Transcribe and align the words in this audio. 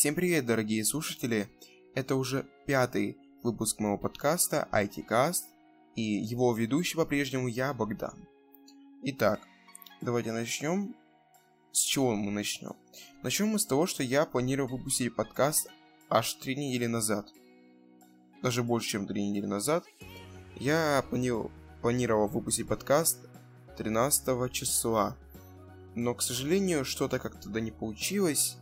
Всем 0.00 0.14
привет, 0.14 0.46
дорогие 0.46 0.82
слушатели! 0.82 1.50
Это 1.94 2.16
уже 2.16 2.46
пятый 2.66 3.18
выпуск 3.42 3.80
моего 3.80 3.98
подкаста 3.98 4.66
ITCast, 4.72 5.42
и 5.94 6.00
его 6.00 6.54
ведущий 6.54 6.96
по-прежнему 6.96 7.48
я, 7.48 7.74
Богдан. 7.74 8.26
Итак, 9.02 9.40
давайте 10.00 10.32
начнем. 10.32 10.96
С 11.72 11.80
чего 11.80 12.16
мы 12.16 12.30
начнем? 12.30 12.76
Начнем 13.22 13.48
мы 13.48 13.58
с 13.58 13.66
того, 13.66 13.84
что 13.84 14.02
я 14.02 14.24
планировал 14.24 14.78
выпустить 14.78 15.14
подкаст 15.14 15.68
аж 16.08 16.32
три 16.32 16.56
недели 16.56 16.86
назад. 16.86 17.28
Даже 18.42 18.62
больше, 18.62 18.88
чем 18.88 19.06
три 19.06 19.28
недели 19.28 19.44
назад. 19.44 19.84
Я 20.56 21.04
планировал, 21.10 21.50
планировал 21.82 22.26
выпустить 22.26 22.68
подкаст 22.68 23.18
13 23.76 24.50
числа. 24.50 25.14
Но, 25.94 26.14
к 26.14 26.22
сожалению, 26.22 26.86
что-то 26.86 27.18
как-то 27.18 27.50
да 27.50 27.60
не 27.60 27.70
получилось. 27.70 28.56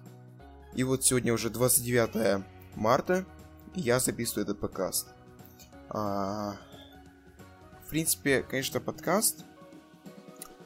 И 0.74 0.84
вот 0.84 1.04
сегодня 1.04 1.32
уже 1.32 1.50
29 1.50 2.44
марта, 2.76 3.24
я 3.74 4.00
записываю 4.00 4.44
этот 4.44 4.60
подкаст. 4.60 5.08
А, 5.88 6.56
в 7.84 7.90
принципе, 7.90 8.42
конечно, 8.42 8.80
подкаст 8.80 9.44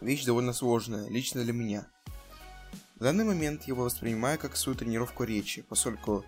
вещь 0.01 0.25
довольно 0.25 0.53
сложная, 0.53 1.09
лично 1.09 1.43
для 1.43 1.53
меня. 1.53 1.87
В 2.97 3.05
данный 3.05 3.25
момент 3.25 3.63
я 3.63 3.75
его 3.75 3.85
воспринимаю 3.85 4.39
как 4.39 4.57
свою 4.57 4.77
тренировку 4.77 5.25
речи, 5.25 5.63
поскольку 5.63 6.25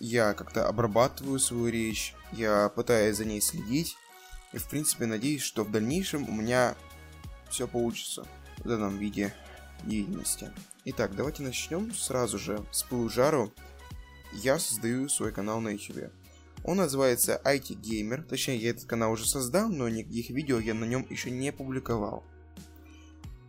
я 0.00 0.34
как-то 0.34 0.68
обрабатываю 0.68 1.38
свою 1.38 1.68
речь, 1.68 2.14
я 2.32 2.68
пытаюсь 2.68 3.16
за 3.16 3.24
ней 3.24 3.40
следить, 3.40 3.96
и 4.52 4.58
в 4.58 4.68
принципе 4.68 5.06
надеюсь, 5.06 5.42
что 5.42 5.64
в 5.64 5.70
дальнейшем 5.70 6.28
у 6.28 6.32
меня 6.32 6.76
все 7.48 7.66
получится 7.66 8.26
в 8.58 8.68
данном 8.68 8.98
виде 8.98 9.34
деятельности. 9.84 10.50
Итак, 10.88 11.16
давайте 11.16 11.42
начнем 11.42 11.92
сразу 11.92 12.38
же 12.38 12.64
с 12.70 12.84
пылу 12.84 13.08
жару. 13.08 13.52
Я 14.32 14.56
создаю 14.60 15.08
свой 15.08 15.32
канал 15.32 15.60
на 15.60 15.70
YouTube. 15.70 16.12
Он 16.62 16.76
называется 16.76 17.40
IT 17.44 17.80
Gamer, 17.80 18.22
точнее 18.22 18.58
я 18.58 18.70
этот 18.70 18.84
канал 18.84 19.10
уже 19.10 19.26
создал, 19.26 19.68
но 19.68 19.88
никаких 19.88 20.30
видео 20.30 20.60
я 20.60 20.74
на 20.74 20.84
нем 20.84 21.04
еще 21.10 21.32
не 21.32 21.50
публиковал. 21.50 22.22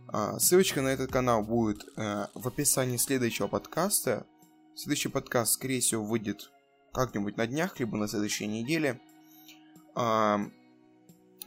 А, 0.08 0.40
ссылочка 0.40 0.82
на 0.82 0.88
этот 0.88 1.12
канал 1.12 1.44
будет 1.44 1.84
э, 1.96 2.26
в 2.34 2.48
описании 2.48 2.96
следующего 2.96 3.46
подкаста. 3.46 4.26
Следующий 4.74 5.08
подкаст, 5.08 5.52
скорее 5.52 5.80
всего, 5.80 6.04
выйдет 6.04 6.50
как-нибудь 6.92 7.36
на 7.36 7.46
днях, 7.46 7.78
либо 7.78 7.96
на 7.96 8.08
следующей 8.08 8.48
неделе. 8.48 9.00
А, 9.94 10.40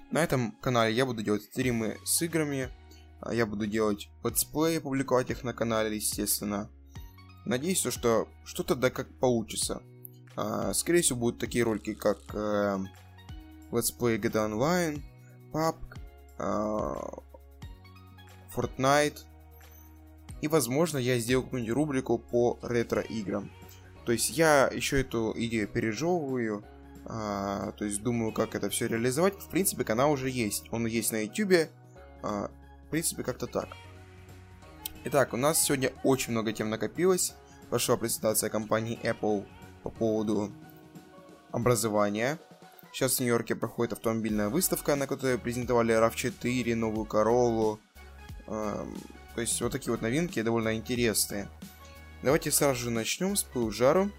на 0.09 0.23
этом 0.23 0.53
канале 0.61 0.95
я 0.95 1.05
буду 1.05 1.21
делать 1.21 1.43
стримы 1.43 1.97
с 2.05 2.21
играми, 2.21 2.69
а, 2.69 2.80
я 3.29 3.45
буду 3.45 3.67
делать 3.67 4.09
летсплеи, 4.23 4.79
публиковать 4.79 5.29
их 5.29 5.43
на 5.43 5.53
канале, 5.53 5.95
естественно. 5.95 6.69
Надеюсь, 7.45 7.79
что 7.79 8.27
что-то 8.43 8.75
да 8.75 8.89
как 8.89 9.07
получится. 9.19 9.81
А, 10.35 10.73
скорее 10.73 11.01
всего, 11.01 11.19
будут 11.19 11.39
такие 11.39 11.63
ролики, 11.63 11.93
как 11.93 12.19
э, 12.33 12.77
летсплей 13.71 14.17
GTA 14.17 14.49
Online, 14.49 15.01
PUBG, 15.51 15.75
э, 16.39 16.95
Fortnite. 18.55 19.19
И, 20.41 20.47
возможно, 20.47 20.97
я 20.97 21.19
сделаю 21.19 21.43
какую-нибудь 21.43 21.75
рубрику 21.75 22.17
по 22.17 22.57
ретро-играм. 22.61 23.51
То 24.05 24.11
есть 24.11 24.35
я 24.35 24.67
еще 24.67 25.01
эту 25.01 25.33
идею 25.35 25.67
пережевываю, 25.67 26.63
а, 27.05 27.71
то 27.73 27.85
есть 27.85 28.01
думаю, 28.01 28.31
как 28.31 28.55
это 28.55 28.69
все 28.69 28.87
реализовать. 28.87 29.35
В 29.35 29.49
принципе, 29.49 29.83
канал 29.83 30.11
уже 30.11 30.29
есть. 30.29 30.65
Он 30.71 30.85
есть 30.85 31.11
на 31.11 31.23
YouTube. 31.23 31.69
А, 32.23 32.49
принципе, 32.91 33.23
как-то 33.23 33.47
так. 33.47 33.69
Итак, 35.05 35.33
у 35.33 35.37
нас 35.37 35.63
сегодня 35.63 35.91
очень 36.03 36.31
много 36.31 36.53
тем 36.53 36.69
накопилось. 36.69 37.33
Пошла 37.69 37.97
презентация 37.97 38.49
компании 38.49 38.99
Apple 39.01 39.47
по 39.81 39.89
поводу 39.89 40.51
образования. 41.51 42.37
Сейчас 42.91 43.15
в 43.15 43.19
Нью-Йорке 43.21 43.55
проходит 43.55 43.93
автомобильная 43.93 44.49
выставка, 44.49 44.95
на 44.95 45.07
которой 45.07 45.39
презентовали 45.39 45.95
RAV4, 45.95 46.75
новую 46.75 47.07
Corolla. 47.07 47.79
Эм, 48.47 48.97
то 49.33 49.41
есть 49.41 49.59
вот 49.61 49.71
такие 49.71 49.91
вот 49.91 50.01
новинки 50.01 50.41
довольно 50.41 50.75
интересные. 50.75 51.47
Давайте 52.21 52.51
сразу 52.51 52.81
же 52.81 52.89
начнем 52.91 53.35
с 53.35 53.43
пылу 53.43 53.71
жару. 53.71 54.11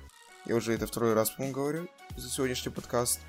Я 0.47 0.57
уже 0.57 0.73
это 0.73 0.87
второй 0.87 1.13
раз, 1.13 1.31
по-моему, 1.31 1.55
говорю 1.55 1.89
за 2.17 2.29
сегодняшний 2.31 2.73
подкаст. 2.73 3.21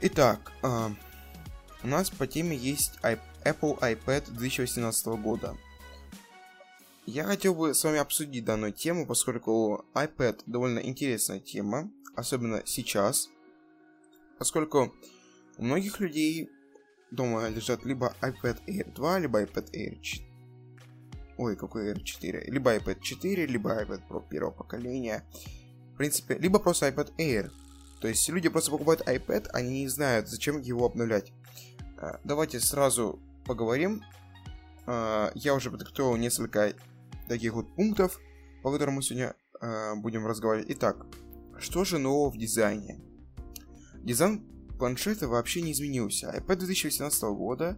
Итак, 0.00 0.52
э, 0.62 0.88
у 1.84 1.86
нас 1.86 2.10
по 2.10 2.26
теме 2.26 2.56
есть 2.56 2.98
Apple 3.48 3.78
iPad 3.80 4.30
2018 4.32 5.06
года. 5.22 5.56
Я 7.06 7.24
хотел 7.24 7.54
бы 7.54 7.72
с 7.72 7.82
вами 7.82 7.98
обсудить 7.98 8.44
данную 8.44 8.72
тему, 8.72 9.06
поскольку 9.06 9.86
iPad 9.94 10.42
довольно 10.44 10.80
интересная 10.80 11.40
тема, 11.40 11.90
особенно 12.14 12.62
сейчас, 12.66 13.30
поскольку 14.38 14.92
у 15.56 15.64
многих 15.64 16.00
людей 16.00 16.50
дома 17.10 17.48
лежат 17.48 17.86
либо 17.86 18.14
iPad 18.20 18.58
Air 18.66 18.92
2, 18.92 19.18
либо 19.20 19.42
iPad 19.42 19.70
Air 19.72 20.00
4. 20.00 20.28
Ой, 21.38 21.56
какой 21.56 21.92
Air 21.92 22.02
4. 22.02 22.44
Либо 22.48 22.76
iPad 22.76 23.00
4, 23.00 23.46
либо 23.46 23.82
iPad 23.82 24.02
Pro 24.08 24.28
первого 24.28 24.50
поколения. 24.50 25.24
В 25.94 25.96
принципе, 25.96 26.36
либо 26.36 26.58
просто 26.58 26.88
iPad 26.88 27.14
Air. 27.16 27.50
То 28.00 28.08
есть 28.08 28.28
люди 28.28 28.48
просто 28.48 28.70
покупают 28.70 29.00
iPad, 29.08 29.48
они 29.54 29.80
не 29.80 29.88
знают, 29.88 30.28
зачем 30.28 30.60
его 30.60 30.84
обновлять. 30.84 31.32
А, 31.96 32.20
давайте 32.24 32.60
сразу 32.60 33.20
поговорим. 33.48 34.04
А, 34.86 35.32
я 35.34 35.54
уже 35.54 35.72
подготовил 35.72 36.14
несколько 36.16 36.74
таких 37.26 37.54
вот 37.54 37.74
пунктов, 37.74 38.20
по 38.62 38.70
которым 38.70 38.94
мы 38.94 39.02
сегодня 39.02 39.34
а, 39.60 39.96
будем 39.96 40.24
разговаривать. 40.24 40.70
Итак, 40.70 41.06
что 41.58 41.84
же 41.84 41.98
нового 41.98 42.30
в 42.30 42.38
дизайне? 42.38 43.00
Дизайн 43.96 44.46
планшета 44.78 45.26
вообще 45.26 45.62
не 45.62 45.72
изменился. 45.72 46.32
iPad 46.38 46.56
2018 46.56 47.22
года 47.24 47.76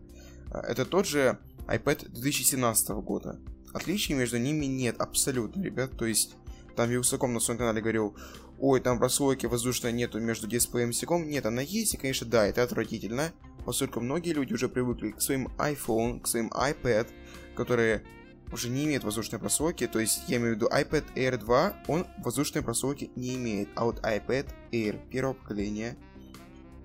это 0.52 0.84
тот 0.84 1.06
же 1.06 1.38
iPad 1.67 2.08
2017 2.08 2.88
года. 2.90 3.40
Отличий 3.73 4.14
между 4.14 4.38
ними 4.38 4.66
нет 4.66 5.00
абсолютно, 5.00 5.62
ребят. 5.62 5.96
То 5.96 6.06
есть, 6.06 6.34
там 6.76 6.90
Вилсаком 6.90 7.32
на 7.32 7.40
своем 7.40 7.58
канале 7.58 7.81
говорил, 7.81 8.16
ой, 8.58 8.81
там 8.81 8.99
прослойки 8.99 9.46
воздушной 9.46 9.93
нету 9.93 10.19
между 10.19 10.49
дисплеем 10.49 10.90
и 10.90 10.93
стеклом. 10.93 11.28
Нет, 11.28 11.46
она 11.46 11.62
есть, 11.62 11.94
и, 11.94 11.96
конечно, 11.96 12.26
да, 12.26 12.46
это 12.46 12.62
отвратительно 12.62 13.32
поскольку 13.64 14.00
многие 14.00 14.32
люди 14.32 14.54
уже 14.54 14.68
привыкли 14.68 15.10
к 15.12 15.20
своим 15.20 15.48
iPhone, 15.58 16.20
к 16.20 16.26
своим 16.26 16.48
iPad, 16.48 17.08
которые 17.54 18.04
уже 18.52 18.68
не 18.68 18.84
имеют 18.84 19.04
воздушной 19.04 19.38
прослойки, 19.38 19.86
то 19.86 19.98
есть 19.98 20.22
я 20.28 20.38
имею 20.38 20.54
в 20.54 20.56
виду 20.56 20.68
iPad 20.68 21.04
Air 21.14 21.38
2, 21.38 21.84
он 21.88 22.06
воздушной 22.18 22.62
прослойки 22.62 23.10
не 23.14 23.36
имеет, 23.36 23.68
а 23.76 23.84
вот 23.84 24.00
iPad 24.00 24.48
Air 24.72 25.08
первого 25.08 25.34
поколения, 25.34 25.96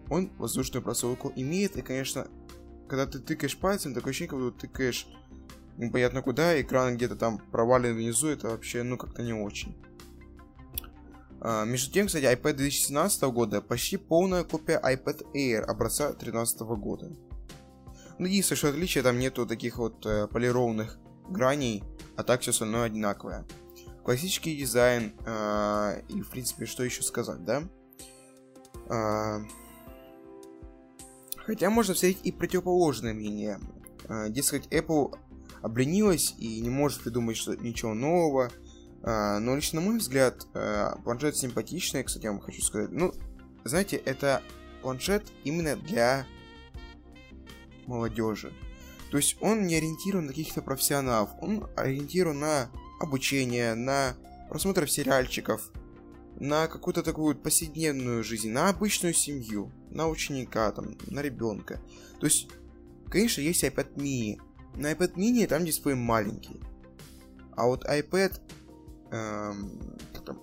он 0.09 0.31
воздушную 0.37 0.83
прослойку 0.83 1.33
имеет, 1.35 1.75
и, 1.77 1.81
конечно, 1.81 2.27
когда 2.87 3.07
ты 3.07 3.19
тыкаешь 3.19 3.57
пальцем, 3.57 3.93
такое 3.93 4.11
ощущение, 4.11 4.29
как 4.29 4.39
будто 4.39 4.67
тыкаешь 4.67 5.07
непонятно 5.77 6.21
куда, 6.21 6.59
экран 6.61 6.95
где-то 6.95 7.15
там 7.15 7.39
провален 7.51 7.95
внизу, 7.95 8.27
это 8.27 8.49
вообще, 8.49 8.83
ну, 8.83 8.97
как-то 8.97 9.23
не 9.23 9.33
очень. 9.33 9.75
А, 11.47 11.63
между 11.63 11.93
тем, 11.93 12.07
кстати, 12.07 12.25
iPad 12.25 12.53
2017 12.53 13.21
года 13.25 13.61
почти 13.61 13.97
полная 13.97 14.43
копия 14.43 14.81
iPad 14.83 15.31
Air 15.35 15.61
образца 15.61 16.07
2013 16.07 16.61
года. 16.61 17.11
Ну, 18.17 18.25
единственное, 18.25 18.57
что 18.57 18.69
отличие, 18.69 19.03
там 19.03 19.19
нету 19.19 19.45
таких 19.45 19.77
вот 19.77 20.03
э, 20.07 20.25
полированных 20.25 20.97
граней, 21.29 21.83
а 22.17 22.23
так 22.23 22.41
все 22.41 22.49
остальное 22.49 22.85
одинаковое. 22.85 23.45
Классический 24.03 24.57
дизайн, 24.57 25.13
э, 25.23 26.01
и, 26.09 26.21
в 26.21 26.31
принципе, 26.31 26.65
что 26.65 26.83
еще 26.83 27.03
сказать, 27.03 27.45
да? 27.45 27.61
Э, 28.89 29.45
хотя 31.37 31.69
можно 31.69 31.93
встретить 31.93 32.25
и 32.25 32.31
противоположное 32.31 33.13
мнение. 33.13 33.59
Э, 34.09 34.29
дескать, 34.29 34.65
Apple 34.69 35.15
обленилась 35.61 36.33
и 36.39 36.59
не 36.61 36.71
может 36.71 37.03
придумать 37.03 37.37
что 37.37 37.53
ничего 37.55 37.93
нового, 37.93 38.49
но 39.05 39.55
лично 39.55 39.79
на 39.79 39.85
мой 39.85 39.97
взгляд, 39.99 40.47
а, 40.55 40.97
планшет 41.03 41.37
симпатичный, 41.37 42.03
кстати, 42.03 42.23
я 42.23 42.31
вам 42.31 42.41
хочу 42.41 42.61
сказать. 42.63 42.91
Ну, 42.91 43.13
знаете, 43.63 43.97
это 43.97 44.41
планшет 44.81 45.23
именно 45.43 45.75
для 45.75 46.25
молодежи. 47.85 48.51
То 49.11 49.17
есть 49.17 49.37
он 49.41 49.67
не 49.67 49.75
ориентирован 49.75 50.25
на 50.25 50.31
каких-то 50.31 50.63
профессионалов, 50.63 51.29
он 51.39 51.67
ориентирован 51.75 52.39
на 52.39 52.69
обучение, 52.99 53.75
на 53.75 54.15
просмотр 54.49 54.89
сериальчиков, 54.89 55.71
на 56.39 56.67
какую-то 56.67 57.03
такую 57.03 57.35
повседневную 57.35 58.23
жизнь, 58.23 58.49
на 58.49 58.69
обычную 58.69 59.13
семью, 59.13 59.71
на 59.91 60.07
ученика, 60.07 60.71
там, 60.71 60.97
на 61.07 61.21
ребенка. 61.21 61.79
То 62.19 62.25
есть, 62.25 62.49
конечно, 63.09 63.41
есть 63.41 63.63
iPad 63.63 63.95
mini. 63.95 64.41
На 64.75 64.91
iPad 64.91 65.13
mini 65.13 65.45
там 65.47 65.63
дисплей 65.63 65.95
маленький. 65.95 66.59
А 67.55 67.67
вот 67.67 67.85
iPad 67.85 68.41
эм, 69.11 69.79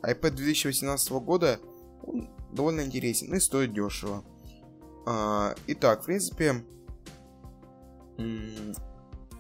iPad 0.03 0.31
2018 0.31 1.11
года 1.13 1.61
он 2.03 2.29
довольно 2.53 2.83
интересен 2.83 3.35
и 3.35 3.41
стоит 3.41 3.73
дешево. 3.73 4.25
А, 5.07 5.55
итак, 5.67 6.03
в 6.03 6.07
принципе, 6.07 6.65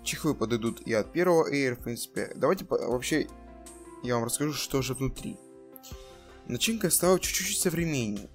чехлы 0.02 0.34
подойдут 0.34 0.80
и 0.80 0.92
от 0.92 1.12
первого 1.12 1.50
Air, 1.52 1.74
в 1.74 1.80
принципе. 1.84 2.32
Давайте 2.34 2.64
по- 2.64 2.78
вообще 2.78 3.28
я 4.02 4.14
вам 4.16 4.24
расскажу, 4.24 4.52
что 4.52 4.82
же 4.82 4.94
внутри. 4.94 5.38
Начинка 6.46 6.90
стала 6.90 7.20
чуть-чуть 7.20 7.58
современнее. 7.58 8.28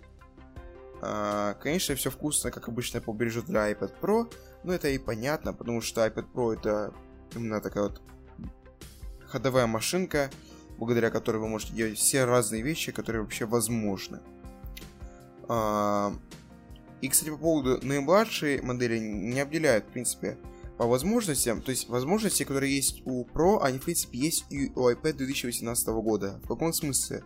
А, 1.01 1.53
конечно, 1.55 1.95
все 1.95 2.09
вкусно, 2.09 2.51
как 2.51 2.69
обычно, 2.69 3.01
побережу 3.01 3.43
для 3.43 3.71
iPad 3.71 3.93
Pro, 4.01 4.33
но 4.63 4.73
это 4.73 4.89
и 4.89 4.97
понятно, 4.97 5.53
потому 5.53 5.81
что 5.81 6.05
iPad 6.05 6.31
Pro 6.33 6.53
это 6.53 6.93
именно 7.35 7.61
такая 7.61 7.83
вот 7.83 8.01
ходовая 9.27 9.67
машинка, 9.67 10.31
благодаря 10.77 11.09
которой 11.09 11.37
вы 11.37 11.47
можете 11.47 11.73
делать 11.73 11.97
все 11.97 12.25
разные 12.25 12.61
вещи, 12.61 12.91
которые 12.91 13.21
вообще 13.21 13.45
возможны. 13.45 14.19
А, 15.47 16.13
и, 17.01 17.09
кстати, 17.09 17.29
по 17.29 17.37
поводу 17.37 17.79
наимладшей 17.85 18.61
модели 18.61 18.97
не 18.97 19.39
обделяют, 19.39 19.85
в 19.85 19.89
принципе, 19.89 20.37
по 20.77 20.85
возможностям. 20.85 21.61
То 21.61 21.71
есть 21.71 21.89
возможности, 21.89 22.43
которые 22.43 22.75
есть 22.75 23.01
у 23.05 23.25
Pro, 23.25 23.59
они, 23.61 23.79
в 23.79 23.83
принципе, 23.83 24.17
есть 24.19 24.45
и 24.49 24.71
у 24.75 24.89
iPad 24.89 25.13
2018 25.13 25.87
года. 25.87 26.39
В 26.43 26.47
каком 26.47 26.73
смысле? 26.73 27.23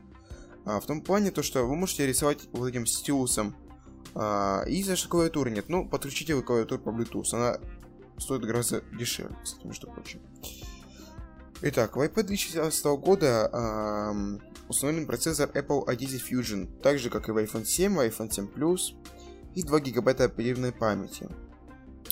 А, 0.65 0.79
в 0.79 0.85
том 0.85 1.01
плане, 1.01 1.31
то, 1.31 1.43
что 1.43 1.65
вы 1.65 1.75
можете 1.75 2.07
рисовать 2.07 2.47
вот 2.51 2.67
этим 2.67 2.85
стилусом. 2.85 3.55
А, 4.13 4.63
и 4.67 4.83
за 4.83 4.95
что 4.95 5.09
клавиатуры 5.09 5.51
нет. 5.51 5.65
Ну, 5.67 5.87
подключите 5.87 6.35
вы 6.35 6.43
клавиатуру 6.43 6.81
по 6.81 6.89
Bluetooth. 6.89 7.33
Она 7.33 7.57
стоит 8.17 8.43
гораздо 8.43 8.81
дешевле, 8.97 9.35
кстати, 9.43 9.65
между 9.65 9.87
прочим. 9.87 10.21
Итак, 11.63 11.95
в 11.95 12.01
iPad 12.01 12.23
2017 12.23 12.85
года 12.97 13.47
эм, 13.53 14.41
установлен 14.67 15.05
процессор 15.05 15.47
Apple 15.53 15.85
A10 15.85 16.19
Fusion, 16.27 16.81
так 16.81 16.97
же 16.97 17.11
как 17.11 17.29
и 17.29 17.31
в 17.31 17.37
iPhone 17.37 17.65
7, 17.65 17.99
iPhone 17.99 18.31
7 18.31 18.47
Plus 18.47 18.95
и 19.53 19.61
2 19.61 19.79
гигабайта 19.79 20.23
оперативной 20.23 20.71
памяти. 20.71 21.29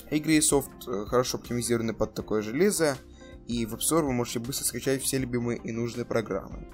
Игры 0.08 0.34
и 0.34 0.40
софт 0.40 0.70
э, 0.86 1.04
хорошо 1.06 1.38
оптимизированы 1.38 1.94
под 1.94 2.14
такое 2.14 2.42
железо, 2.42 2.96
и 3.48 3.66
в 3.66 3.74
App 3.74 3.80
Store 3.80 4.02
вы 4.02 4.12
можете 4.12 4.38
быстро 4.38 4.64
скачать 4.64 5.02
все 5.02 5.18
любимые 5.18 5.58
и 5.58 5.72
нужные 5.72 6.04
программы. 6.04 6.68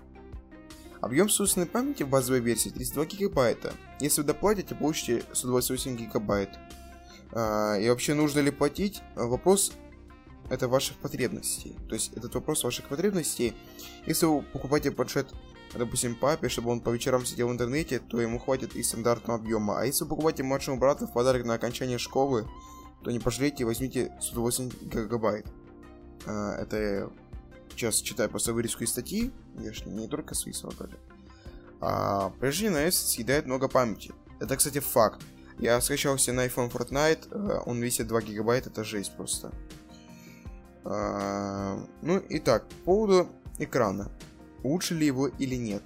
Объем 1.00 1.30
собственной 1.30 1.66
памяти 1.66 2.02
в 2.02 2.10
базовой 2.10 2.40
версии 2.40 2.68
32 2.68 3.06
гигабайта. 3.06 3.72
Если 4.00 4.20
вы 4.20 4.26
доплатите, 4.26 4.74
получите 4.74 5.22
128 5.32 5.96
гигабайт. 5.96 6.50
А, 7.32 7.76
и 7.78 7.88
вообще 7.88 8.12
нужно 8.12 8.40
ли 8.40 8.50
платить? 8.50 9.00
Вопрос 9.14 9.72
это 10.50 10.68
ваших 10.68 10.96
потребностей. 10.96 11.76
То 11.88 11.94
есть 11.94 12.12
этот 12.16 12.34
вопрос 12.34 12.64
ваших 12.64 12.88
потребностей. 12.88 13.54
Если 14.06 14.26
вы 14.26 14.42
покупаете 14.42 14.90
планшет, 14.90 15.28
допустим, 15.74 16.14
папе, 16.14 16.48
чтобы 16.48 16.70
он 16.70 16.80
по 16.80 16.90
вечерам 16.90 17.24
сидел 17.24 17.48
в 17.48 17.52
интернете, 17.52 17.98
то 17.98 18.20
ему 18.20 18.38
хватит 18.38 18.76
и 18.76 18.82
стандартного 18.82 19.38
объема. 19.38 19.80
А 19.80 19.84
если 19.84 20.04
вы 20.04 20.10
покупаете 20.10 20.42
младшему 20.42 20.78
брату 20.78 21.06
в 21.06 21.12
подарок 21.12 21.44
на 21.44 21.54
окончание 21.54 21.98
школы, 21.98 22.46
то 23.02 23.10
не 23.10 23.18
пожалейте, 23.18 23.64
возьмите 23.64 24.12
108 24.20 24.70
гигабайт. 24.82 25.46
А, 26.26 26.56
это 26.56 27.10
сейчас 27.70 27.96
читаю 27.96 28.30
просто 28.30 28.52
вырезку 28.52 28.84
из 28.84 28.90
статьи, 28.90 29.32
я 29.58 29.72
же 29.72 29.84
не 29.86 30.08
только 30.08 30.34
свои 30.34 30.52
слова 30.52 30.74
а, 31.80 32.30
Приложение 32.40 32.70
на 32.70 32.90
съедает 32.90 33.46
много 33.46 33.68
памяти. 33.68 34.12
Это, 34.40 34.56
кстати, 34.56 34.80
факт. 34.80 35.22
Я 35.58 35.80
скачался 35.80 36.32
на 36.32 36.46
iPhone 36.46 36.70
Fortnite, 36.70 37.28
э, 37.30 37.62
он 37.64 37.80
весит 37.80 38.06
2 38.08 38.22
гигабайта, 38.22 38.68
это 38.68 38.84
жесть 38.84 39.16
просто. 39.16 39.52
А, 40.88 41.84
ну, 42.02 42.22
итак, 42.28 42.68
по 42.68 42.74
поводу 42.84 43.28
экрана. 43.58 44.12
Лучше 44.62 44.94
ли 44.94 45.06
его 45.06 45.26
или 45.28 45.56
нет? 45.56 45.82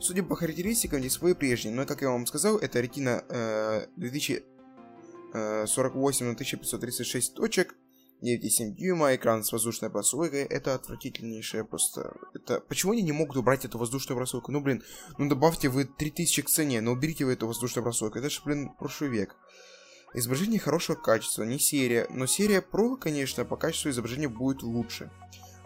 Судя 0.00 0.22
по 0.22 0.36
характеристикам, 0.36 1.02
дисплей 1.02 1.34
прежний, 1.34 1.72
но, 1.72 1.84
как 1.84 2.02
я 2.02 2.10
вам 2.10 2.24
сказал, 2.26 2.58
это 2.58 2.78
Retina 2.80 3.24
э, 3.28 3.88
2048 3.96 6.26
на 6.26 6.32
1536 6.32 7.34
точек, 7.34 7.74
9,7 8.22 8.74
дюйма, 8.74 9.16
экран 9.16 9.42
с 9.42 9.50
воздушной 9.52 9.90
прослойкой, 9.90 10.44
это 10.44 10.74
отвратительнейшее 10.74 11.64
просто... 11.64 12.16
Это... 12.34 12.60
Почему 12.60 12.92
они 12.92 13.02
не 13.02 13.10
могут 13.12 13.36
убрать 13.36 13.64
эту 13.64 13.78
воздушную 13.78 14.16
прослойку? 14.16 14.52
Ну, 14.52 14.60
блин, 14.60 14.84
ну 15.18 15.28
добавьте 15.28 15.68
вы 15.68 15.84
3000 15.84 16.42
к 16.42 16.48
цене, 16.48 16.80
но 16.80 16.92
уберите 16.92 17.24
вы 17.24 17.32
эту 17.32 17.48
воздушную 17.48 17.82
прослойку, 17.82 18.18
это 18.18 18.30
же, 18.30 18.40
блин, 18.44 18.70
прошлый 18.78 19.10
век. 19.10 19.34
Изображение 20.14 20.58
хорошего 20.58 20.96
качества, 20.96 21.42
не 21.42 21.58
серия, 21.58 22.06
но 22.10 22.26
серия 22.26 22.60
Pro, 22.60 22.96
конечно, 22.96 23.44
по 23.44 23.56
качеству 23.56 23.90
изображения 23.90 24.28
будет 24.28 24.62
лучше. 24.62 25.10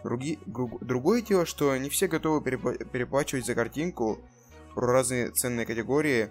Други, 0.03 0.37
другое 0.45 1.21
дело, 1.21 1.45
что 1.45 1.75
не 1.77 1.89
все 1.89 2.07
готовы 2.07 2.41
перепла 2.41 2.73
переплачивать 2.73 3.45
за 3.45 3.55
картинку, 3.55 4.19
про 4.75 4.91
разные 4.91 5.31
ценные 5.31 5.65
категории, 5.65 6.29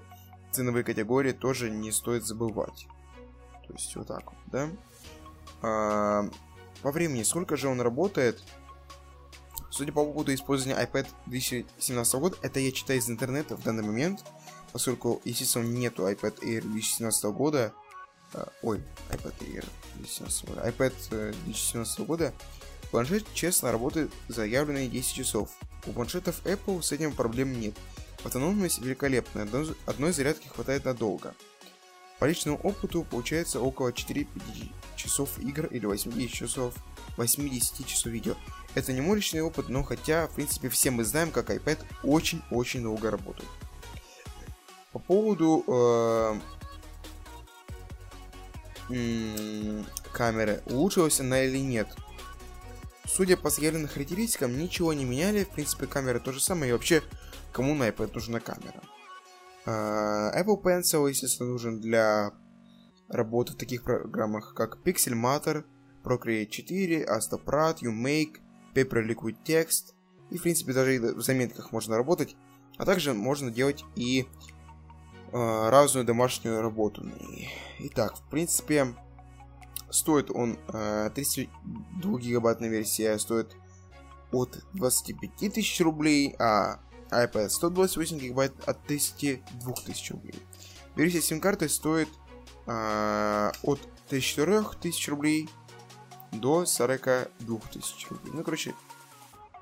ценовые 0.51 0.85
категории 0.85 1.33
тоже 1.33 1.71
не 1.71 1.91
стоит 1.91 2.25
забывать. 2.25 2.87
То 3.67 3.73
есть 3.73 3.97
вот 3.97 4.09
так 4.09 4.25
вот, 4.27 4.41
да? 4.47 4.69
А, 5.63 6.29
по 6.83 6.91
времени, 6.91 7.23
сколько 7.23 7.57
же 7.57 7.69
он 7.69 7.81
работает? 7.81 8.43
Судя 9.71 9.93
по 9.93 10.05
поводу 10.05 10.35
использования 10.35 10.79
iPad 10.85 11.07
2017 11.27 12.15
года, 12.17 12.37
это 12.43 12.61
я 12.61 12.73
читаю 12.73 12.99
из 12.99 13.09
интернета 13.09 13.57
в 13.57 13.63
данный 13.63 13.83
момент, 13.83 14.23
поскольку, 14.73 15.23
естественно, 15.25 15.65
нету 15.65 16.07
iPad 16.07 16.41
Air 16.41 16.61
2017 16.61 17.25
года, 17.27 17.73
ой, 18.63 18.83
iPad 19.11 19.35
Air 19.41 19.65
2017 19.97 20.49
года. 20.49 20.69
iPad 20.69 20.95
2017 21.45 21.99
э, 21.99 22.05
года. 22.05 22.35
Планшет 22.91 23.25
честно 23.33 23.73
работает 23.73 24.13
заявленные 24.29 24.89
10 24.89 25.15
часов. 25.15 25.51
У 25.87 25.93
планшетов 25.93 26.43
Apple 26.45 26.83
с 26.83 26.93
этим 26.93 27.13
проблем 27.13 27.59
нет. 27.59 27.75
Автономность 28.25 28.81
великолепная, 28.81 29.49
одной 29.87 30.13
зарядки 30.13 30.49
хватает 30.49 30.85
надолго. 30.85 31.35
По 32.19 32.27
личному 32.27 32.57
опыту 32.59 33.03
получается 33.03 33.61
около 33.61 33.89
4-5 33.89 34.29
часов 34.95 35.41
игр 35.41 35.67
или 35.67 35.87
80 35.87 36.33
часов, 36.33 36.75
80 37.17 37.85
часов 37.85 38.13
видео. 38.13 38.37
Это 38.75 38.93
не 38.93 39.01
мой 39.01 39.17
личный 39.17 39.43
опыт, 39.43 39.69
но 39.69 39.83
хотя, 39.83 40.29
в 40.29 40.35
принципе, 40.35 40.69
все 40.69 40.93
мы 40.93 41.03
знаем, 41.03 41.33
как 41.33 41.51
iPad 41.51 41.81
очень-очень 42.05 42.85
долго 42.85 43.11
работает. 43.11 43.49
По 44.93 45.01
поводу 45.01 45.65
э, 45.67 46.41
камеры, 50.13 50.63
улучшилась 50.67 51.21
она 51.21 51.43
или 51.43 51.59
нет. 51.59 51.89
Судя 53.05 53.37
по 53.37 53.51
заявленным 53.51 53.89
характеристикам, 53.89 54.57
ничего 54.57 54.93
не 54.93 55.05
меняли, 55.05 55.45
в 55.45 55.51
принципе 55.51 55.87
камера 55.87 56.19
то 56.19 56.33
же 56.33 56.41
самое, 56.41 56.71
и 56.71 56.73
вообще, 56.73 57.03
кому 57.53 57.75
на 57.75 57.89
iPad 57.89 58.15
нужна 58.15 58.41
камера? 58.41 58.83
Uh, 59.65 60.35
Apple 60.35 60.61
Pencil, 60.63 61.09
естественно, 61.09 61.51
нужен 61.51 61.81
для 61.81 62.33
работы 63.09 63.53
в 63.53 63.57
таких 63.57 63.85
программах, 63.85 64.55
как 64.55 64.79
Pixelmator, 64.85 65.65
Procreate 66.03 66.49
4, 66.49 67.05
Astroprat, 67.05 67.79
YouMake, 67.83 68.37
Paper 68.75 69.07
Liquid 69.07 69.37
Text, 69.45 69.95
и, 70.31 70.39
в 70.39 70.43
принципе, 70.43 70.73
даже 70.73 70.99
в 70.99 71.23
заметках 71.23 71.73
можно 71.73 71.97
работать, 71.97 72.37
а 72.79 72.85
также 72.85 73.13
можно 73.13 73.51
делать 73.51 73.85
и 73.95 74.27
разную 75.33 76.05
домашнюю 76.05 76.61
работу. 76.61 77.05
Итак, 77.79 78.17
в 78.17 78.23
принципе, 78.31 78.95
стоит 79.91 80.31
он 80.31 80.59
э, 80.69 81.11
32 81.15 82.19
гигабайтная 82.19 82.69
версия 82.69 83.19
стоит 83.19 83.55
от 84.33 84.59
25 84.73 85.53
тысяч 85.53 85.81
рублей, 85.81 86.35
а 86.39 86.81
iPad 87.11 87.51
128 87.51 88.19
гигабайт 88.19 88.53
от 88.67 88.83
32 88.87 89.75
тысяч 89.87 90.11
рублей. 90.11 90.35
Версия 90.97 91.21
сим-карты 91.21 91.69
стоит 91.69 92.09
э, 92.67 93.53
от 93.63 93.81
34 94.09 94.63
тысяч 94.81 95.09
рублей 95.09 95.49
до 96.33 96.65
42 96.65 97.59
тысяч 97.73 98.09
рублей. 98.11 98.33
Ну, 98.35 98.43
короче, 98.43 98.75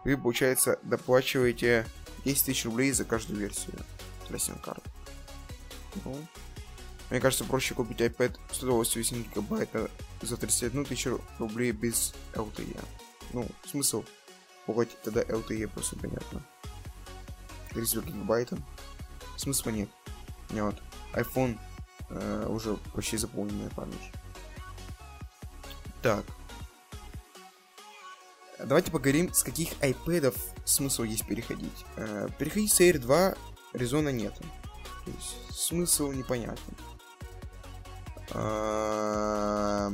вы, 0.04 0.16
получается, 0.16 0.78
доплачиваете 0.82 1.86
10 2.24 2.44
тысяч 2.44 2.64
рублей 2.64 2.92
за 2.92 3.04
каждую 3.04 3.40
версию 3.40 3.74
для 4.28 4.38
сим-карты. 4.38 4.88
Ну, 6.04 6.16
мне 7.10 7.20
кажется, 7.20 7.44
проще 7.44 7.74
купить 7.74 8.00
iPad 8.00 8.38
128 8.52 9.24
гигабайт 9.24 9.70
за 10.22 10.36
31 10.36 10.84
тысячу 10.84 11.20
рублей 11.38 11.72
без 11.72 12.14
LTE. 12.34 12.78
Ну, 13.32 13.46
смысл 13.66 14.04
покупать 14.66 14.96
тогда 15.02 15.22
LTE 15.22 15.66
просто 15.68 15.96
понятно. 15.96 16.42
32 17.70 18.02
гигабайта. 18.02 18.58
Смысла 19.36 19.70
нет. 19.70 19.88
Вот 20.50 20.76
iPhone 21.14 21.58
э, 22.10 22.46
уже 22.48 22.76
почти 22.94 23.16
заполненная 23.16 23.70
память. 23.70 24.12
Так. 26.02 26.24
Давайте 28.58 28.90
поговорим, 28.90 29.32
с 29.32 29.42
каких 29.42 29.72
iPadов 29.80 30.36
смысл 30.64 31.04
есть 31.04 31.26
переходить. 31.26 31.84
Э, 31.96 32.28
переходить 32.38 32.72
с 32.72 32.80
Air 32.80 32.98
2 32.98 33.34
резона 33.72 34.10
нет. 34.10 34.34
То 35.04 35.10
есть 35.10 35.36
смысл 35.50 36.12
непонятен. 36.12 36.74
А, 38.32 39.92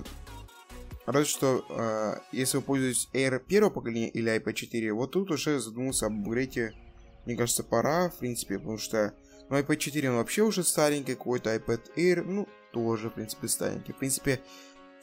разве 1.07 1.25
что, 1.25 1.65
а, 1.71 2.21
если 2.33 2.59
вы 2.59 2.63
пользуетесь 2.63 3.09
Air 3.13 3.39
первого 3.39 3.71
поколения 3.71 4.09
или 4.09 4.35
iPad 4.35 4.53
4, 4.53 4.93
вот 4.93 5.13
тут 5.13 5.31
уже 5.31 5.61
задумался 5.61 6.07
об 6.07 6.21
апгрейде. 6.21 6.75
Мне 7.25 7.37
кажется, 7.37 7.65
пора, 7.65 8.11
в 8.11 8.19
принципе, 8.19 8.59
потому 8.59 8.79
что 8.79 9.15
ну, 9.49 9.59
iPad 9.59 9.77
4 9.77 10.11
он 10.11 10.17
вообще 10.17 10.43
уже 10.43 10.65
старенький 10.65 11.15
какой-то, 11.15 11.55
iPad 11.55 11.81
Air, 11.97 12.23
ну, 12.23 12.49
тоже, 12.73 13.11
в 13.11 13.15
принципе, 13.15 13.49
старенький. 13.49 13.93
В 13.93 13.99
принципе, 13.99 14.41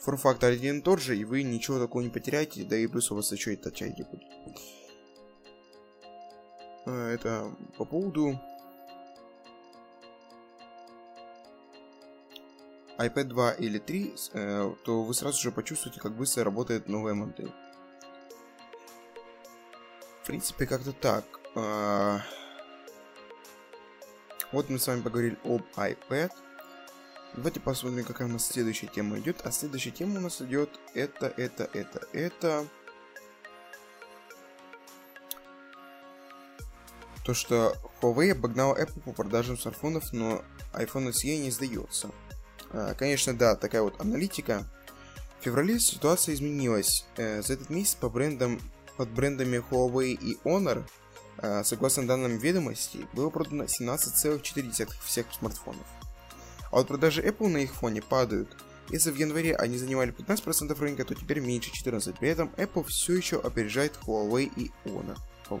форм-фактор 0.00 0.52
один 0.52 0.82
тот 0.82 1.00
же, 1.00 1.16
и 1.16 1.24
вы 1.24 1.42
ничего 1.42 1.78
такого 1.78 2.02
не 2.02 2.10
потеряете, 2.10 2.64
да 2.64 2.76
и 2.76 2.86
плюс 2.86 3.10
у 3.10 3.16
вас 3.16 3.32
еще 3.32 3.54
и 3.54 3.56
тачайки 3.56 4.02
будет. 4.02 4.22
э, 6.86 7.14
это 7.14 7.50
по 7.78 7.84
поводу 7.84 8.38
iPad 12.98 13.24
2 13.24 13.52
или 13.52 13.78
3, 13.78 14.14
э, 14.32 14.74
то 14.84 15.02
вы 15.02 15.14
сразу 15.14 15.40
же 15.40 15.50
почувствуете, 15.50 16.00
как 16.00 16.12
быстро 16.12 16.44
работает 16.44 16.88
новая 16.88 17.14
модель. 17.14 17.52
В 20.22 20.26
принципе, 20.26 20.66
как-то 20.66 20.92
так. 20.92 21.24
А, 21.54 22.20
вот 24.52 24.70
мы 24.70 24.78
с 24.78 24.86
вами 24.86 25.02
поговорили 25.02 25.36
об 25.44 25.62
iPad. 25.76 26.30
Давайте 27.34 27.60
посмотрим, 27.60 28.04
какая 28.04 28.28
у 28.28 28.30
нас 28.30 28.46
следующая 28.46 28.86
тема 28.86 29.18
идет. 29.18 29.40
А 29.44 29.50
следующая 29.50 29.90
тема 29.90 30.18
у 30.18 30.22
нас 30.22 30.40
идет 30.40 30.70
это, 30.94 31.26
это, 31.26 31.68
это, 31.72 32.06
это. 32.12 32.66
То, 37.24 37.34
что 37.34 37.74
Huawei 38.00 38.32
обогнал 38.32 38.76
Apple 38.78 39.00
по 39.00 39.12
продажам 39.12 39.58
смартфонов, 39.58 40.12
но 40.12 40.44
iPhone 40.72 41.08
SE 41.10 41.36
не 41.36 41.50
сдается. 41.50 42.10
А, 42.74 42.94
конечно, 42.94 43.34
да, 43.34 43.54
такая 43.54 43.82
вот 43.82 44.00
аналитика. 44.00 44.64
В 45.40 45.44
феврале 45.44 45.78
ситуация 45.78 46.34
изменилась. 46.34 47.06
Э, 47.16 47.40
за 47.40 47.54
этот 47.54 47.70
месяц 47.70 47.94
по 47.94 48.08
брендам, 48.08 48.60
под 48.96 49.10
брендами 49.10 49.62
Huawei 49.70 50.12
и 50.12 50.36
Honor, 50.44 50.84
а, 51.38 51.62
согласно 51.62 52.06
данным 52.06 52.38
ведомости, 52.38 53.06
было 53.12 53.30
продано 53.30 53.64
17,4 53.64 54.92
всех 55.04 55.26
смартфонов. 55.32 55.86
А 56.70 56.76
вот 56.76 56.88
продажи 56.88 57.22
Apple 57.22 57.48
на 57.48 57.58
их 57.58 57.74
фоне 57.74 58.02
падают. 58.02 58.48
Если 58.90 59.10
в 59.10 59.16
январе 59.16 59.54
они 59.54 59.78
занимали 59.78 60.12
15% 60.12 60.78
рынка, 60.80 61.04
то 61.04 61.14
теперь 61.14 61.40
меньше 61.40 61.70
14%. 61.70 62.16
При 62.18 62.28
этом 62.28 62.50
Apple 62.56 62.84
все 62.88 63.14
еще 63.16 63.40
опережает 63.40 63.92
Huawei 64.04 64.50
и 64.56 64.72
Honor 64.84 65.16
по. 65.48 65.60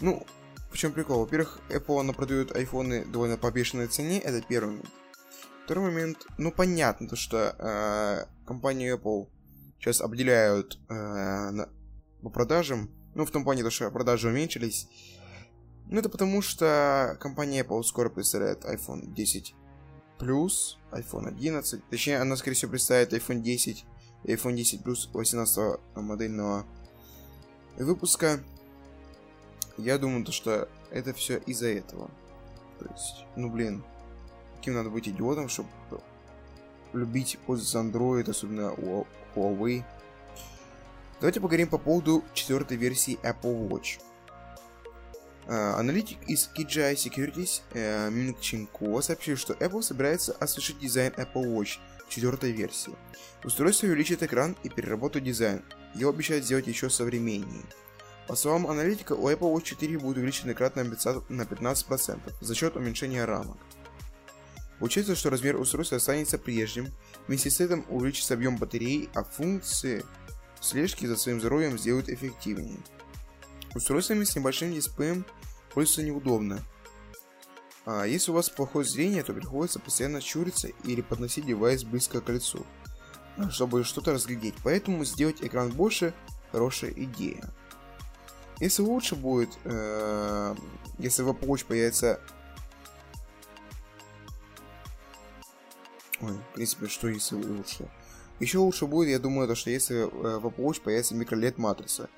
Ну, 0.00 0.26
в 0.70 0.76
чем 0.76 0.92
прикол? 0.92 1.20
Во-первых, 1.20 1.60
Apple 1.68 2.00
она 2.00 2.12
продает 2.12 2.54
айфоны 2.54 3.04
довольно 3.04 3.36
по 3.36 3.50
бешеной 3.50 3.86
цене, 3.86 4.18
это 4.18 4.42
первый 4.42 4.70
момент. 4.70 4.90
Второй 5.66 5.90
момент, 5.90 6.28
ну 6.38 6.52
понятно, 6.52 7.08
то 7.08 7.16
что 7.16 7.56
э, 7.58 8.26
компанию 8.46 8.96
Apple 8.96 9.28
сейчас 9.80 10.00
обделяют 10.00 10.78
э, 10.88 10.94
на, 10.94 11.68
по 12.22 12.30
продажам, 12.30 12.88
ну 13.16 13.26
в 13.26 13.32
том 13.32 13.42
плане, 13.42 13.64
то, 13.64 13.70
что 13.70 13.90
продажи 13.90 14.28
уменьшились. 14.28 14.86
Ну 15.88 15.98
это 15.98 16.08
потому, 16.08 16.40
что 16.40 17.16
компания 17.18 17.64
Apple 17.64 17.82
скоро 17.82 18.10
представляет 18.10 18.64
iPhone 18.64 19.12
10 19.12 19.56
Plus, 20.20 20.76
iPhone 20.92 21.26
11, 21.26 21.82
точнее 21.90 22.20
она 22.20 22.36
скорее 22.36 22.54
всего 22.54 22.70
представит 22.70 23.12
iPhone 23.12 23.40
10 23.40 23.84
и 24.22 24.34
iPhone 24.34 24.54
10 24.54 24.82
Plus 24.82 25.10
18 25.12 25.80
модельного 25.96 26.64
выпуска. 27.76 28.38
Я 29.78 29.98
думаю, 29.98 30.24
то, 30.24 30.30
что 30.30 30.68
это 30.92 31.12
все 31.12 31.38
из-за 31.38 31.70
этого. 31.70 32.08
То 32.78 32.86
есть, 32.88 33.26
ну 33.34 33.50
блин, 33.50 33.82
каким 34.66 34.74
надо 34.74 34.90
быть 34.90 35.08
идиотом, 35.08 35.48
чтобы 35.48 35.68
любить 36.92 37.38
пользоваться 37.46 37.78
Android, 37.78 38.28
особенно 38.28 38.74
Huawei. 39.36 39.84
Давайте 41.20 41.40
поговорим 41.40 41.68
по 41.68 41.78
поводу 41.78 42.24
четвертой 42.34 42.76
версии 42.76 43.16
Apple 43.22 43.68
Watch. 43.68 44.00
Uh, 45.46 45.74
аналитик 45.78 46.18
из 46.26 46.50
KGI 46.52 46.94
Securities 46.94 47.62
uh, 47.74 48.10
Минг 48.10 48.40
Чинко 48.40 49.00
сообщил, 49.02 49.36
что 49.36 49.54
Apple 49.54 49.82
собирается 49.82 50.32
освежить 50.40 50.80
дизайн 50.80 51.12
Apple 51.12 51.44
Watch 51.44 51.78
четвертой 52.08 52.50
версии. 52.50 52.92
Устройство 53.44 53.86
увеличит 53.86 54.24
экран 54.24 54.56
и 54.64 54.68
переработает 54.68 55.24
дизайн. 55.24 55.62
Его 55.94 56.10
обещают 56.10 56.44
сделать 56.44 56.66
еще 56.66 56.90
современнее. 56.90 57.62
По 58.26 58.34
словам 58.34 58.66
аналитика, 58.66 59.12
у 59.12 59.30
Apple 59.30 59.54
Watch 59.54 59.62
4 59.62 59.96
будет 60.00 60.16
увеличен 60.16 60.50
экран 60.50 60.72
на 60.74 61.42
15% 61.42 62.18
за 62.40 62.54
счет 62.56 62.74
уменьшения 62.74 63.24
рамок. 63.24 63.58
Получается, 64.78 65.14
что 65.14 65.30
размер 65.30 65.56
устройства 65.56 65.96
останется 65.96 66.38
прежним, 66.38 66.92
вместе 67.26 67.50
с 67.50 67.60
этим 67.60 67.84
увеличится 67.88 68.34
объем 68.34 68.56
батареи, 68.56 69.08
а 69.14 69.24
функции 69.24 70.04
слежки 70.60 71.06
за 71.06 71.16
своим 71.16 71.40
здоровьем 71.40 71.78
сделают 71.78 72.08
эффективнее. 72.08 72.78
Устройствами 73.74 74.24
с 74.24 74.36
небольшим 74.36 74.72
дисплеем 74.72 75.24
пользоваться 75.72 76.02
неудобно. 76.02 76.62
А 77.86 78.04
если 78.04 78.30
у 78.32 78.34
вас 78.34 78.50
плохое 78.50 78.84
зрение, 78.84 79.22
то 79.22 79.32
приходится 79.32 79.78
постоянно 79.78 80.20
чуриться 80.20 80.68
или 80.84 81.00
подносить 81.00 81.46
девайс 81.46 81.84
близко 81.84 82.20
к 82.20 82.28
лицу, 82.28 82.66
чтобы 83.50 83.84
что-то 83.84 84.12
разглядеть. 84.12 84.54
Поэтому 84.62 85.04
сделать 85.04 85.42
экран 85.42 85.70
больше– 85.70 86.12
хорошая 86.52 86.90
идея. 86.92 87.44
Если 88.60 88.82
лучше 88.82 89.14
будет, 89.14 89.50
э, 89.64 90.54
если 90.98 91.22
в 91.22 91.28
Apple 91.28 91.46
Watch 91.46 91.66
появится 91.66 92.20
Ой, 96.26 96.32
в 96.32 96.54
принципе, 96.54 96.88
что 96.88 97.08
если 97.08 97.36
лучше? 97.36 97.88
Еще 98.40 98.58
лучше 98.58 98.86
будет, 98.86 99.10
я 99.10 99.18
думаю, 99.20 99.46
то, 99.46 99.54
что 99.54 99.70
если 99.70 99.96
э, 99.96 100.38
в 100.38 100.46
Apple 100.46 100.64
Watch 100.64 100.82
появится 100.82 101.14
микролет 101.14 101.56
матрица. 101.56 102.10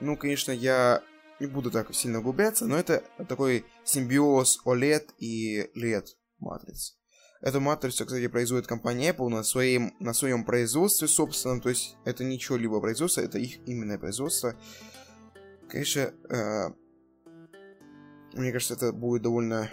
Ну, 0.00 0.16
конечно, 0.16 0.52
я 0.52 1.02
не 1.40 1.46
буду 1.46 1.70
так 1.70 1.94
сильно 1.94 2.18
углубляться, 2.18 2.66
но 2.66 2.76
это 2.76 3.02
такой 3.26 3.64
симбиоз 3.84 4.60
OLED 4.66 5.14
и 5.18 5.70
LED 5.76 6.08
матриц. 6.38 6.96
Эту 7.40 7.60
матрицу, 7.60 8.04
кстати, 8.04 8.28
производит 8.28 8.66
компания 8.66 9.10
Apple 9.10 9.28
на 9.28 9.42
своем, 9.42 9.94
на 9.98 10.12
своем 10.12 10.44
производстве 10.44 11.08
собственном, 11.08 11.60
то 11.60 11.70
есть 11.70 11.96
это 12.04 12.22
не 12.22 12.38
чего-либо 12.38 12.80
производство, 12.80 13.22
это 13.22 13.38
их 13.38 13.58
именное 13.66 13.98
производство. 13.98 14.56
Конечно, 15.68 16.12
э, 16.28 16.68
мне 18.34 18.52
кажется, 18.52 18.74
это 18.74 18.92
будет 18.92 19.22
довольно 19.22 19.70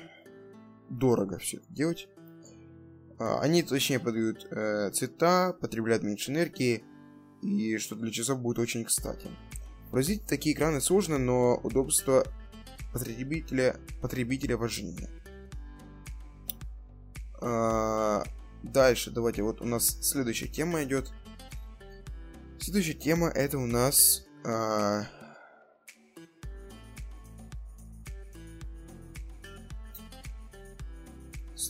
дорого 0.89 1.37
все 1.39 1.57
это 1.57 1.67
делать. 1.73 2.07
А, 3.21 3.39
они, 3.39 3.61
точнее, 3.61 3.99
подают 3.99 4.47
э, 4.49 4.89
цвета, 4.91 5.53
потребляют 5.61 6.01
меньше 6.01 6.31
энергии, 6.31 6.83
и 7.43 7.77
что 7.77 7.95
для 7.95 8.11
часов 8.11 8.39
будет 8.39 8.57
очень 8.57 8.83
кстати. 8.83 9.27
Производить 9.91 10.25
такие 10.25 10.55
экраны 10.55 10.81
сложно, 10.81 11.19
но 11.19 11.57
удобство 11.57 12.25
потребителя, 12.91 13.75
потребителя 14.01 14.57
важнее. 14.57 15.07
А, 17.41 18.23
дальше, 18.63 19.11
давайте, 19.11 19.43
вот 19.43 19.61
у 19.61 19.65
нас 19.65 19.99
следующая 20.01 20.47
тема 20.47 20.83
идет. 20.83 21.13
Следующая 22.59 22.95
тема 22.95 23.27
это 23.27 23.59
у 23.59 23.67
нас... 23.67 24.25
А, 24.43 25.03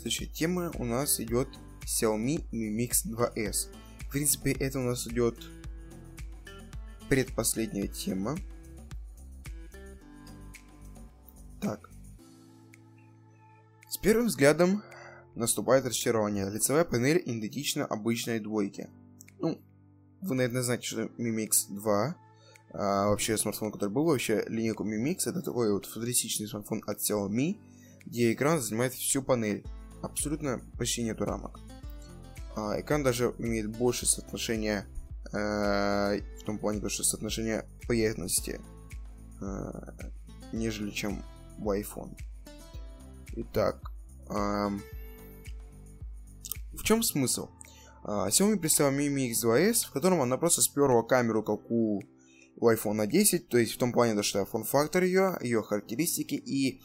Следующая 0.01 0.33
тема 0.33 0.71
у 0.79 0.83
нас 0.83 1.19
идет 1.19 1.47
Xiaomi 1.81 2.49
Mi 2.51 2.75
Mix 2.75 3.05
2S. 3.05 3.67
В 3.99 4.09
принципе, 4.09 4.51
это 4.51 4.79
у 4.79 4.81
нас 4.81 5.05
идет 5.05 5.37
предпоследняя 7.07 7.85
тема. 7.85 8.35
Так. 11.61 11.91
С 13.91 13.97
первым 13.99 14.25
взглядом 14.25 14.81
наступает 15.35 15.85
разочарование. 15.85 16.49
Лицевая 16.49 16.83
панель 16.83 17.21
идентична 17.23 17.85
обычной 17.85 18.39
двойке. 18.39 18.89
Ну, 19.37 19.61
вы, 20.21 20.33
наверное, 20.33 20.63
знаете, 20.63 20.87
что 20.87 21.01
Mi 21.19 21.29
Mix 21.29 21.67
2 21.69 22.15
а, 22.73 23.07
вообще 23.09 23.37
смартфон, 23.37 23.71
который 23.71 23.91
был, 23.91 24.05
вообще 24.05 24.45
линейку 24.47 24.83
Mi 24.83 24.97
Mix, 24.97 25.29
это 25.29 25.43
такой 25.43 25.71
вот 25.71 25.85
футуристичный 25.85 26.47
смартфон 26.47 26.81
от 26.87 26.97
Xiaomi, 26.97 27.59
где 28.07 28.33
экран 28.33 28.59
занимает 28.59 28.95
всю 28.95 29.21
панель 29.21 29.63
абсолютно 30.01 30.61
почти 30.77 31.03
нету 31.03 31.25
рамок. 31.25 31.59
А, 32.55 32.79
экран 32.79 33.03
даже 33.03 33.33
имеет 33.37 33.75
больше 33.75 34.05
соотношения 34.05 34.85
э, 35.31 36.21
в 36.39 36.43
том 36.45 36.57
плане, 36.57 36.87
что 36.89 37.03
соотношение 37.03 37.65
поверхности, 37.87 38.59
э, 39.41 39.71
нежели 40.51 40.91
чем 40.91 41.23
в 41.57 41.69
iPhone. 41.69 42.17
Итак, 43.35 43.91
э, 44.29 44.69
в 46.73 46.83
чем 46.83 47.03
смысл? 47.03 47.49
Uh, 48.03 48.29
Xiaomi 48.29 48.57
представила 48.57 48.91
Mi 48.91 49.13
Mi 49.13 49.29
X2S, 49.29 49.87
в 49.87 49.91
котором 49.91 50.21
она 50.21 50.35
просто 50.37 50.61
сперла 50.61 51.03
камеру, 51.03 51.43
как 51.43 51.69
у 51.69 52.01
у 52.61 52.69
iPhone 52.69 53.05
10, 53.07 53.49
то 53.49 53.57
есть 53.57 53.73
в 53.73 53.77
том 53.77 53.91
плане, 53.91 54.21
что 54.21 54.45
форм-фактор 54.45 55.03
ее, 55.03 55.37
ее 55.41 55.63
характеристики, 55.63 56.35
и 56.35 56.81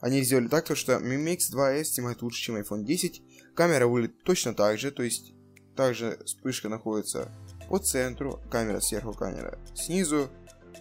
они 0.00 0.22
сделали 0.22 0.46
так, 0.46 0.74
что 0.76 0.92
Mi 0.94 1.22
Mix 1.22 1.52
2S 1.52 1.84
снимает 1.84 2.22
лучше, 2.22 2.40
чем 2.40 2.56
iPhone 2.56 2.84
10, 2.84 3.22
камера 3.54 3.88
выглядит 3.88 4.22
точно 4.22 4.54
так 4.54 4.78
же, 4.78 4.92
то 4.92 5.02
есть 5.02 5.34
также 5.74 6.20
вспышка 6.24 6.68
находится 6.68 7.32
по 7.68 7.78
центру, 7.78 8.40
камера 8.50 8.78
сверху, 8.78 9.12
камера 9.12 9.58
снизу, 9.74 10.30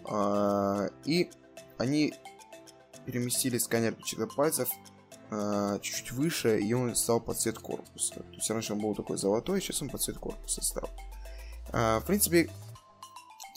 э, 0.08 0.89
и 1.05 1.31
они 1.79 2.13
переместили 3.08 3.58
сканер 3.58 3.93
отпечатков 3.93 4.36
пальцев 4.36 4.69
э, 5.31 5.79
чуть-чуть 5.81 6.12
выше, 6.12 6.60
и 6.60 6.71
он 6.73 6.95
стал 6.95 7.19
под 7.19 7.39
цвет 7.39 7.58
корпуса. 7.58 8.13
То 8.13 8.34
есть 8.34 8.49
раньше 8.51 8.73
он 8.73 8.79
был 8.79 8.93
такой 8.93 9.17
золотой, 9.17 9.60
сейчас 9.60 9.81
он 9.81 9.89
под 9.89 10.03
цвет 10.03 10.19
корпуса 10.19 10.62
стал. 10.62 10.89
Э, 11.73 11.99
в 11.99 12.05
принципе, 12.05 12.49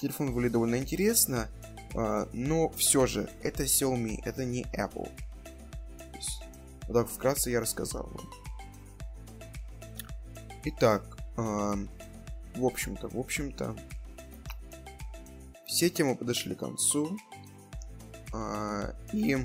Телефон 0.01 0.29
выглядит 0.33 0.53
довольно 0.53 0.77
интересно. 0.77 1.49
А, 1.95 2.29
но 2.33 2.69
все 2.71 3.07
же, 3.07 3.29
это 3.43 3.65
Xiaomi, 3.65 4.21
это 4.25 4.45
не 4.45 4.63
Apple. 4.75 5.11
Вот 6.87 6.95
так 6.95 7.09
вкратце 7.09 7.51
я 7.51 7.61
рассказал 7.61 8.05
вам. 8.05 8.31
Итак, 10.65 11.19
э, 11.37 11.75
в 12.57 12.65
общем-то, 12.65 13.09
в 13.09 13.19
общем-то, 13.19 13.77
все 15.67 15.91
темы 15.91 16.17
подошли 16.17 16.55
к 16.55 16.61
концу. 16.61 17.17
Э, 18.33 18.95
и 19.13 19.37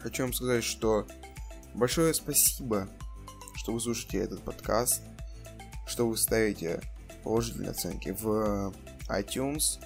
хочу 0.00 0.24
вам 0.24 0.32
сказать, 0.32 0.64
что 0.64 1.06
большое 1.74 2.12
спасибо, 2.12 2.88
что 3.54 3.72
вы 3.72 3.80
слушаете 3.80 4.18
этот 4.18 4.42
подкаст, 4.42 5.02
что 5.86 6.08
вы 6.08 6.16
ставите 6.16 6.82
положительные 7.22 7.70
оценки 7.70 8.16
в 8.18 8.72
iTunes. 9.08 9.80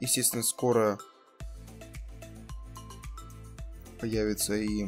Естественно, 0.00 0.42
скоро 0.42 0.98
появится 4.00 4.56
и 4.56 4.86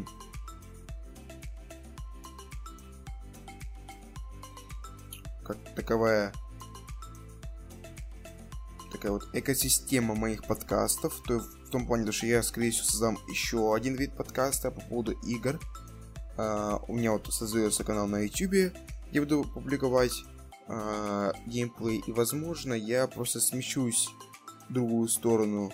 как 5.45 5.59
таковая 5.75 6.33
такая 8.91 9.13
вот 9.13 9.29
экосистема 9.33 10.15
моих 10.15 10.45
подкастов, 10.45 11.21
то 11.27 11.41
в 11.41 11.71
том 11.71 11.87
плане, 11.87 12.13
что 12.13 12.27
я, 12.27 12.43
скорее 12.43 12.71
всего, 12.71 12.85
создам 12.85 13.19
еще 13.29 13.75
один 13.75 13.97
вид 13.97 14.17
подкаста 14.17 14.71
по 14.71 14.81
поводу 14.81 15.13
игр. 15.27 15.59
Uh, 16.37 16.83
у 16.89 16.95
меня 16.95 17.13
вот 17.13 17.27
создается 17.33 17.85
канал 17.85 18.07
на 18.07 18.21
YouTube, 18.21 18.73
где 19.11 19.21
буду 19.21 19.45
публиковать 19.45 20.13
uh, 20.69 21.35
геймплей, 21.47 22.03
и, 22.07 22.13
возможно, 22.13 22.75
я 22.75 23.07
просто 23.07 23.41
смещусь 23.41 24.09
в 24.69 24.73
другую 24.73 25.09
сторону 25.09 25.73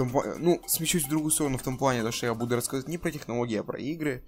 том, 0.00 0.12
ну, 0.38 0.62
смещусь 0.66 1.04
в 1.04 1.08
другую 1.08 1.30
сторону 1.30 1.58
в 1.58 1.62
том 1.62 1.76
плане, 1.76 2.02
то, 2.02 2.10
что 2.10 2.26
я 2.26 2.34
буду 2.34 2.54
рассказывать 2.54 2.88
не 2.88 2.98
про 2.98 3.10
технологии, 3.10 3.58
а 3.58 3.62
про 3.62 3.78
игры. 3.78 4.24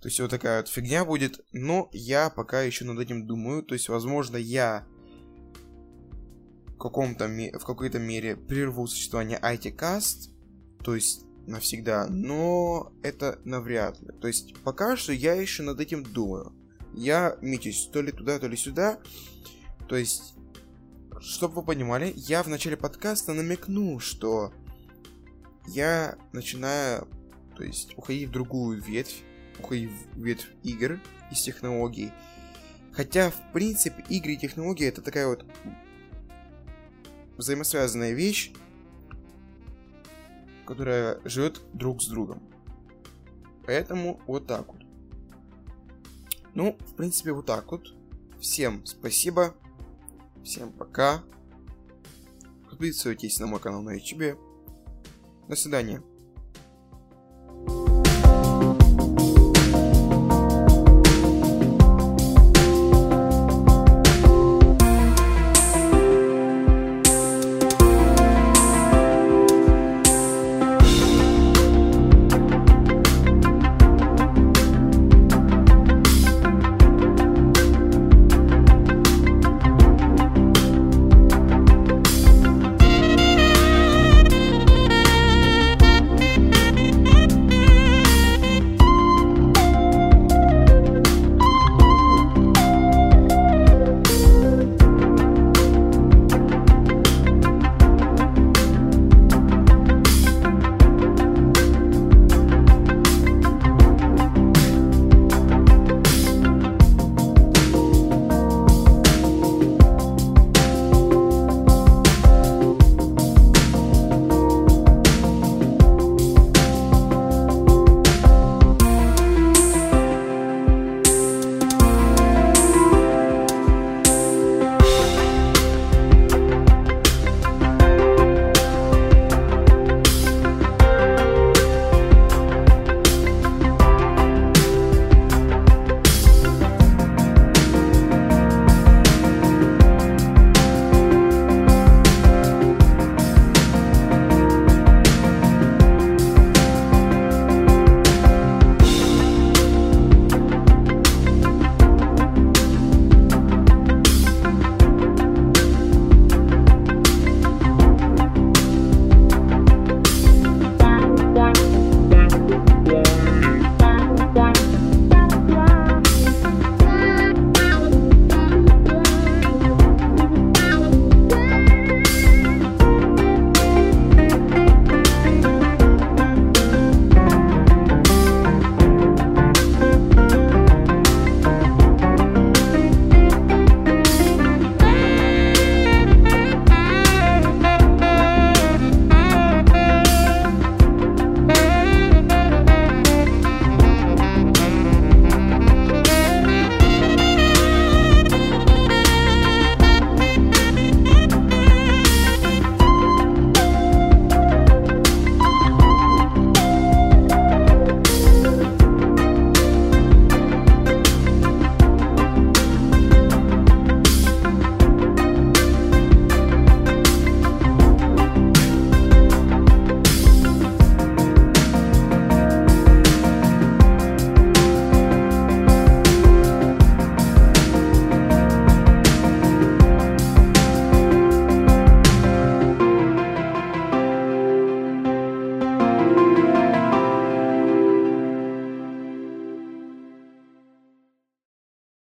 То 0.00 0.08
есть 0.08 0.20
вот 0.20 0.30
такая 0.30 0.60
вот 0.60 0.68
фигня 0.68 1.04
будет. 1.04 1.40
Но 1.52 1.88
я 1.92 2.30
пока 2.30 2.62
еще 2.62 2.84
над 2.84 2.98
этим 3.00 3.26
думаю. 3.26 3.62
То 3.62 3.74
есть, 3.74 3.88
возможно, 3.88 4.36
я 4.36 4.86
в 6.68 6.78
каком-то 6.78 7.26
в 7.26 7.64
какой-то 7.64 7.98
мере 7.98 8.36
прерву 8.36 8.86
существование 8.86 9.40
IT-каст. 9.42 10.30
То 10.84 10.94
есть 10.94 11.24
навсегда. 11.46 12.06
Но 12.08 12.92
это 13.02 13.40
навряд 13.44 14.00
ли. 14.00 14.08
То 14.20 14.28
есть 14.28 14.54
пока 14.62 14.96
что 14.96 15.12
я 15.12 15.34
еще 15.34 15.62
над 15.62 15.80
этим 15.80 16.04
думаю. 16.04 16.52
Я 16.98 17.38
мечусь 17.40 17.88
то 17.92 18.02
ли 18.02 18.10
туда, 18.10 18.40
то 18.40 18.48
ли 18.48 18.56
сюда. 18.56 18.98
То 19.88 19.94
есть, 19.94 20.34
чтобы 21.20 21.54
вы 21.54 21.62
понимали, 21.62 22.12
я 22.16 22.42
в 22.42 22.48
начале 22.48 22.76
подкаста 22.76 23.34
намекнул, 23.34 24.00
что 24.00 24.52
я 25.68 26.18
начинаю, 26.32 27.06
то 27.56 27.62
есть, 27.62 27.96
уходить 27.96 28.28
в 28.28 28.32
другую 28.32 28.82
ветвь, 28.82 29.22
уходить 29.60 29.90
в 30.12 30.24
ветвь 30.24 30.48
игр 30.64 30.98
из 31.30 31.40
технологий. 31.40 32.10
Хотя, 32.90 33.30
в 33.30 33.52
принципе, 33.52 34.04
игры 34.08 34.32
и 34.32 34.36
технологии 34.36 34.88
это 34.88 35.00
такая 35.00 35.28
вот 35.28 35.46
взаимосвязанная 37.36 38.12
вещь, 38.12 38.50
которая 40.66 41.20
живет 41.24 41.60
друг 41.74 42.02
с 42.02 42.08
другом. 42.08 42.42
Поэтому 43.66 44.20
вот 44.26 44.48
так 44.48 44.66
вот. 44.66 44.77
Ну, 46.58 46.76
в 46.88 46.94
принципе, 46.96 47.30
вот 47.30 47.46
так 47.46 47.70
вот. 47.70 47.94
Всем 48.40 48.84
спасибо. 48.84 49.54
Всем 50.42 50.72
пока. 50.72 51.22
Подписывайтесь 52.68 53.38
на 53.38 53.46
мой 53.46 53.60
канал 53.60 53.80
на 53.82 53.92
YouTube. 53.92 54.36
До 55.46 55.54
свидания. 55.54 56.02